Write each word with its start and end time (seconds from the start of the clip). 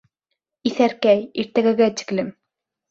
Иҫәркәй, 0.71 1.21
иртәгәгә 1.45 1.93
тиклем. 2.03 2.39